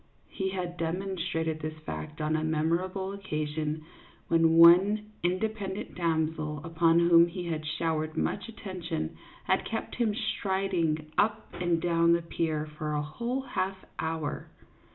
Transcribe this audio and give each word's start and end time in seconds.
He 0.29 0.49
had 0.49 0.77
demonstrated 0.77 1.59
this 1.59 1.77
fact 1.85 2.21
on 2.21 2.35
a 2.35 2.43
memorable 2.43 3.13
occasion 3.13 3.85
when 4.29 4.53
one 4.53 5.11
independent 5.21 5.93
damsel 5.93 6.59
upon 6.63 6.97
whom 6.97 7.27
he 7.27 7.45
had 7.45 7.63
showered 7.67 8.17
much 8.17 8.49
attention 8.49 9.15
had 9.43 9.63
kept 9.63 9.93
him 9.93 10.15
striding 10.15 11.11
up 11.19 11.53
and 11.53 11.79
down 11.79 12.13
the 12.13 12.23
pier 12.23 12.65
for 12.65 12.93
a 12.93 13.03
whole 13.03 13.41
half 13.43 13.85
hour. 13.99 14.49